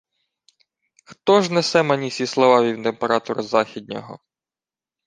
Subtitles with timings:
[1.05, 4.19] —Хто ж несе мені сі слова від імператора західнього?